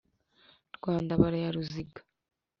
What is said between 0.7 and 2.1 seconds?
rwa nzabara ya ruziga,